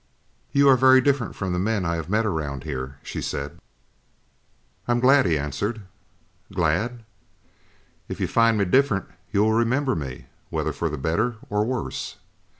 [0.51, 3.59] "You are very different from the men I have met around here," she said.
[4.87, 5.83] "I am glad," he answered.
[6.51, 7.03] "Glad?"
[8.09, 12.15] "If you find me different, you will remember me, whether for better or worse."